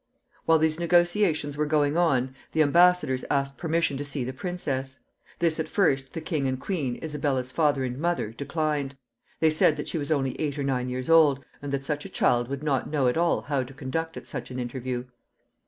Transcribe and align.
While 0.45 0.57
these 0.57 0.79
negotiations 0.79 1.57
were 1.57 1.67
going 1.67 1.95
on, 1.95 2.33
the 2.53 2.63
embassadors 2.63 3.23
asked 3.29 3.57
permission 3.57 3.97
to 3.97 4.03
see 4.03 4.23
the 4.23 4.33
princess. 4.33 4.99
This 5.37 5.59
at 5.59 5.67
first 5.67 6.13
the 6.13 6.21
king 6.21 6.47
and 6.47 6.59
queen, 6.59 6.95
Isabella's 7.03 7.51
father 7.51 7.83
and 7.83 7.99
mother, 7.99 8.31
declined. 8.31 8.97
They 9.41 9.51
said 9.51 9.77
that 9.77 9.87
she 9.87 9.99
was 9.99 10.11
only 10.11 10.35
eight 10.41 10.57
or 10.57 10.63
nine 10.63 10.89
years 10.89 11.07
old, 11.07 11.45
and 11.61 11.71
that 11.71 11.85
such 11.85 12.03
a 12.03 12.09
child 12.09 12.47
would 12.47 12.63
not 12.63 12.89
know 12.89 13.05
at 13.07 13.15
all 13.15 13.41
how 13.41 13.61
to 13.61 13.75
conduct 13.75 14.17
at 14.17 14.25
such 14.25 14.49
an 14.49 14.57
interview. 14.57 15.03